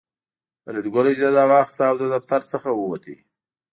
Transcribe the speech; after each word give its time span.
فریدګل 0.63 1.05
اجازه 1.13 1.43
واخیسته 1.51 1.83
او 1.89 1.95
له 2.01 2.07
دفتر 2.15 2.41
څخه 2.51 2.69
ووت 2.73 3.05